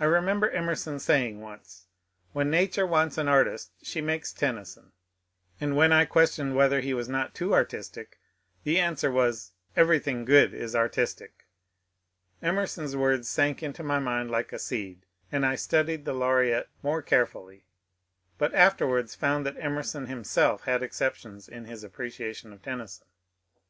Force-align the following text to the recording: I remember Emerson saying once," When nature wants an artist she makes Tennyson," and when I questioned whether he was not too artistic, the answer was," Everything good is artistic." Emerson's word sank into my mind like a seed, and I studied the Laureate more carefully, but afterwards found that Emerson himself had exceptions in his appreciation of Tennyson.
I 0.00 0.04
remember 0.04 0.48
Emerson 0.50 0.98
saying 0.98 1.42
once," 1.42 1.84
When 2.32 2.48
nature 2.48 2.86
wants 2.86 3.18
an 3.18 3.28
artist 3.28 3.70
she 3.82 4.00
makes 4.00 4.32
Tennyson," 4.32 4.92
and 5.60 5.76
when 5.76 5.92
I 5.92 6.06
questioned 6.06 6.56
whether 6.56 6.80
he 6.80 6.94
was 6.94 7.10
not 7.10 7.34
too 7.34 7.52
artistic, 7.52 8.18
the 8.64 8.78
answer 8.80 9.10
was," 9.10 9.52
Everything 9.76 10.24
good 10.24 10.54
is 10.54 10.74
artistic." 10.74 11.44
Emerson's 12.40 12.96
word 12.96 13.26
sank 13.26 13.62
into 13.62 13.82
my 13.82 13.98
mind 13.98 14.30
like 14.30 14.50
a 14.50 14.58
seed, 14.58 15.04
and 15.30 15.44
I 15.44 15.56
studied 15.56 16.06
the 16.06 16.14
Laureate 16.14 16.70
more 16.82 17.02
carefully, 17.02 17.66
but 18.38 18.54
afterwards 18.54 19.14
found 19.14 19.44
that 19.44 19.58
Emerson 19.58 20.06
himself 20.06 20.62
had 20.62 20.82
exceptions 20.82 21.50
in 21.50 21.66
his 21.66 21.84
appreciation 21.84 22.50
of 22.50 22.62
Tennyson. 22.62 23.06